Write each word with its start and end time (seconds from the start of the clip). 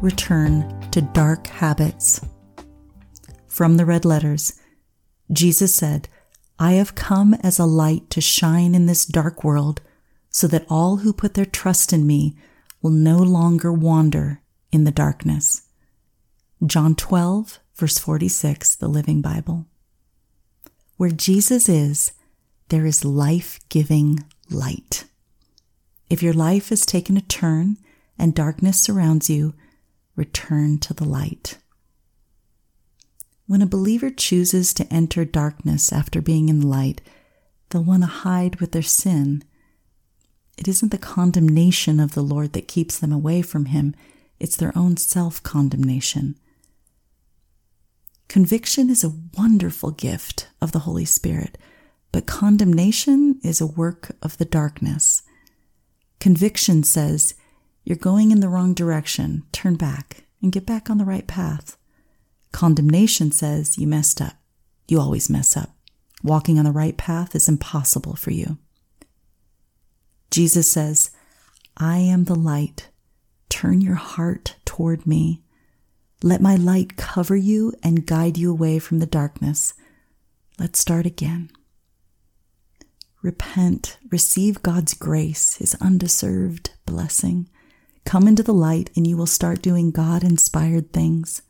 return 0.00 0.90
to 0.92 1.02
dark 1.02 1.46
habits. 1.46 2.20
From 3.46 3.76
the 3.76 3.84
red 3.84 4.04
letters, 4.04 4.58
Jesus 5.30 5.74
said, 5.74 6.08
I 6.58 6.72
have 6.72 6.94
come 6.94 7.34
as 7.34 7.58
a 7.58 7.66
light 7.66 8.08
to 8.10 8.20
shine 8.20 8.74
in 8.74 8.86
this 8.86 9.04
dark 9.04 9.44
world 9.44 9.82
so 10.30 10.46
that 10.46 10.64
all 10.70 10.98
who 10.98 11.12
put 11.12 11.34
their 11.34 11.44
trust 11.44 11.92
in 11.92 12.06
me 12.06 12.34
will 12.80 12.90
no 12.92 13.18
longer 13.18 13.72
wander 13.72 14.40
in 14.70 14.84
the 14.84 14.90
darkness. 14.90 15.62
John 16.64 16.94
12, 16.94 17.58
verse 17.74 17.98
46, 17.98 18.76
the 18.76 18.88
Living 18.88 19.20
Bible. 19.20 19.66
Where 20.96 21.10
Jesus 21.10 21.68
is, 21.68 22.12
there 22.68 22.86
is 22.86 23.04
life 23.04 23.60
giving 23.68 24.24
light. 24.50 25.04
If 26.08 26.22
your 26.22 26.32
life 26.32 26.70
has 26.70 26.86
taken 26.86 27.16
a 27.16 27.22
turn 27.22 27.76
and 28.18 28.34
darkness 28.34 28.80
surrounds 28.80 29.28
you, 29.28 29.54
return 30.16 30.78
to 30.78 30.94
the 30.94 31.04
light. 31.04 31.58
When 33.46 33.62
a 33.62 33.66
believer 33.66 34.10
chooses 34.10 34.72
to 34.74 34.92
enter 34.92 35.24
darkness 35.24 35.92
after 35.92 36.22
being 36.22 36.48
in 36.48 36.62
light, 36.62 37.00
they'll 37.70 37.84
want 37.84 38.02
to 38.02 38.08
hide 38.08 38.60
with 38.60 38.72
their 38.72 38.82
sin. 38.82 39.44
It 40.56 40.68
isn't 40.68 40.90
the 40.90 40.98
condemnation 40.98 41.98
of 41.98 42.14
the 42.14 42.22
Lord 42.22 42.52
that 42.52 42.68
keeps 42.68 42.98
them 42.98 43.12
away 43.12 43.42
from 43.42 43.66
Him, 43.66 43.94
it's 44.38 44.56
their 44.56 44.76
own 44.76 44.96
self 44.96 45.42
condemnation. 45.42 46.36
Conviction 48.28 48.88
is 48.88 49.04
a 49.04 49.12
wonderful 49.36 49.90
gift 49.90 50.48
of 50.60 50.72
the 50.72 50.80
Holy 50.80 51.04
Spirit, 51.04 51.58
but 52.12 52.26
condemnation 52.26 53.38
is 53.42 53.60
a 53.60 53.66
work 53.66 54.16
of 54.22 54.38
the 54.38 54.44
darkness. 54.44 55.22
Conviction 56.18 56.82
says, 56.82 57.34
You're 57.84 57.96
going 57.96 58.30
in 58.30 58.40
the 58.40 58.48
wrong 58.48 58.74
direction, 58.74 59.44
turn 59.52 59.76
back 59.76 60.24
and 60.40 60.52
get 60.52 60.66
back 60.66 60.88
on 60.88 60.98
the 60.98 61.04
right 61.04 61.26
path. 61.26 61.76
Condemnation 62.52 63.32
says 63.32 63.78
you 63.78 63.86
messed 63.86 64.20
up. 64.20 64.34
You 64.88 65.00
always 65.00 65.30
mess 65.30 65.56
up. 65.56 65.70
Walking 66.22 66.58
on 66.58 66.64
the 66.64 66.72
right 66.72 66.96
path 66.96 67.34
is 67.34 67.48
impossible 67.48 68.14
for 68.14 68.30
you. 68.30 68.58
Jesus 70.30 70.70
says, 70.70 71.10
I 71.76 71.98
am 71.98 72.24
the 72.24 72.34
light. 72.34 72.88
Turn 73.48 73.80
your 73.80 73.96
heart 73.96 74.56
toward 74.64 75.06
me. 75.06 75.42
Let 76.22 76.40
my 76.40 76.54
light 76.54 76.96
cover 76.96 77.36
you 77.36 77.72
and 77.82 78.06
guide 78.06 78.36
you 78.38 78.50
away 78.50 78.78
from 78.78 79.00
the 79.00 79.06
darkness. 79.06 79.74
Let's 80.58 80.78
start 80.78 81.06
again. 81.06 81.50
Repent, 83.22 83.98
receive 84.10 84.62
God's 84.62 84.94
grace, 84.94 85.56
His 85.56 85.74
undeserved 85.80 86.70
blessing. 86.86 87.48
Come 88.04 88.28
into 88.28 88.42
the 88.42 88.54
light 88.54 88.90
and 88.96 89.06
you 89.06 89.16
will 89.16 89.26
start 89.26 89.62
doing 89.62 89.90
God 89.90 90.22
inspired 90.24 90.92
things. 90.92 91.42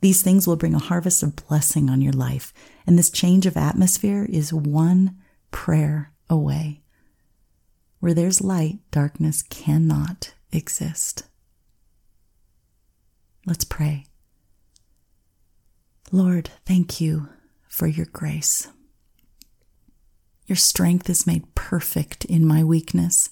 These 0.00 0.22
things 0.22 0.46
will 0.46 0.56
bring 0.56 0.74
a 0.74 0.78
harvest 0.78 1.22
of 1.22 1.36
blessing 1.36 1.90
on 1.90 2.00
your 2.00 2.12
life, 2.12 2.52
and 2.86 2.98
this 2.98 3.10
change 3.10 3.46
of 3.46 3.56
atmosphere 3.56 4.26
is 4.28 4.52
one 4.52 5.16
prayer 5.50 6.12
away. 6.28 6.82
Where 8.00 8.14
there's 8.14 8.40
light, 8.40 8.78
darkness 8.90 9.42
cannot 9.42 10.34
exist. 10.52 11.24
Let's 13.46 13.64
pray. 13.64 14.06
Lord, 16.12 16.50
thank 16.64 17.00
you 17.00 17.28
for 17.68 17.86
your 17.86 18.06
grace. 18.06 18.68
Your 20.46 20.56
strength 20.56 21.10
is 21.10 21.26
made 21.26 21.54
perfect 21.54 22.24
in 22.26 22.46
my 22.46 22.62
weakness. 22.62 23.30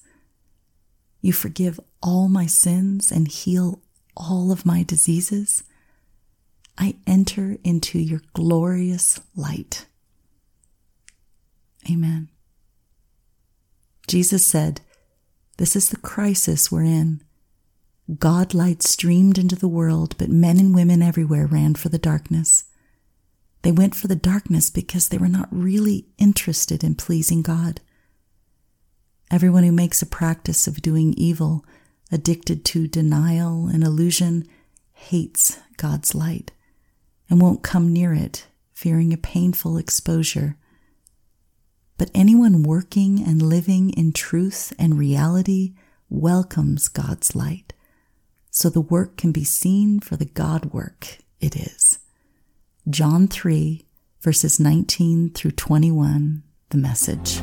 You 1.21 1.33
forgive 1.33 1.79
all 2.05 2.29
my 2.29 2.47
sins 2.47 3.11
and 3.11 3.27
heal 3.27 3.81
all 4.17 4.53
of 4.53 4.67
my 4.67 4.83
diseases. 4.83 5.65
I 6.77 6.97
enter 7.07 7.57
into 7.65 7.99
your 7.99 8.21
glorious 8.35 9.21
light. 9.35 9.87
Amen. 11.91 12.29
Jesus 14.07 14.45
said, 14.45 14.83
This 15.57 15.75
is 15.75 15.89
the 15.89 15.97
crisis 15.97 16.71
we're 16.71 16.85
in. 16.85 17.23
God 18.19 18.53
light 18.53 18.83
streamed 18.83 19.39
into 19.39 19.57
the 19.57 19.69
world, 19.69 20.15
but 20.19 20.29
men 20.29 20.59
and 20.59 20.75
women 20.75 21.01
everywhere 21.01 21.47
ran 21.47 21.75
for 21.75 21.89
the 21.89 21.99
darkness. 21.99 22.65
They 23.63 23.73
went 23.73 23.95
for 23.95 24.09
the 24.09 24.17
darkness 24.17 24.69
because 24.69 25.09
they 25.09 25.17
were 25.17 25.27
not 25.27 25.49
really 25.51 26.07
interested 26.19 26.85
in 26.85 26.97
pleasing 26.97 27.41
God. 27.41 27.81
Everyone 29.31 29.65
who 29.65 29.73
makes 29.73 30.03
a 30.03 30.07
practice 30.07 30.67
of 30.67 30.83
doing 30.83 31.15
evil, 31.17 31.65
addicted 32.13 32.65
to 32.67 32.87
denial 32.87 33.67
and 33.67 33.83
illusion, 33.83 34.47
hates 34.93 35.59
God's 35.77 36.15
light 36.15 36.53
and 37.29 37.41
won't 37.41 37.63
come 37.63 37.93
near 37.93 38.13
it, 38.13 38.47
fearing 38.73 39.13
a 39.13 39.19
painful 39.19 39.77
exposure. 39.77 40.57
But 41.97 42.11
anyone 42.15 42.63
working 42.63 43.23
and 43.23 43.41
living 43.41 43.91
in 43.91 44.13
truth 44.13 44.73
and 44.79 44.99
reality 44.99 45.75
welcomes 46.09 46.89
God's 46.89 47.35
light, 47.35 47.73
so 48.51 48.69
the 48.69 48.81
work 48.81 49.17
can 49.17 49.33
be 49.33 49.45
seen 49.45 50.01
for 50.01 50.17
the 50.17 50.25
God 50.25 50.67
work 50.67 51.19
it 51.41 51.57
is. 51.57 51.99
John 52.89 53.29
3, 53.29 53.87
verses 54.21 54.61
19 54.61 55.31
through 55.31 55.53
21, 55.53 56.43
the 56.71 56.77
message. 56.77 57.41